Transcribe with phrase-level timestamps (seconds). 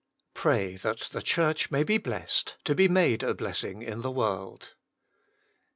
[0.33, 4.73] Pray that the Church may be blessed, to be made a blessing in the world.